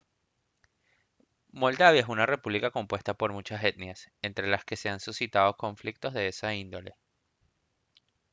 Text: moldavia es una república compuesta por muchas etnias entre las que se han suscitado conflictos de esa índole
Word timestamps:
moldavia 1.51 2.01
es 2.01 2.07
una 2.07 2.25
república 2.25 2.71
compuesta 2.71 3.13
por 3.13 3.33
muchas 3.33 3.63
etnias 3.63 4.09
entre 4.23 4.47
las 4.47 4.65
que 4.65 4.75
se 4.75 4.89
han 4.89 4.99
suscitado 4.99 5.55
conflictos 5.57 6.15
de 6.15 6.27
esa 6.27 6.55
índole 6.55 6.95